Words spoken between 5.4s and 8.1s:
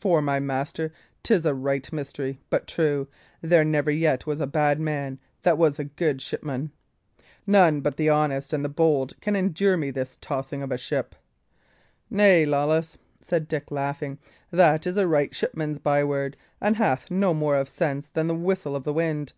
that was a good shipman. None but the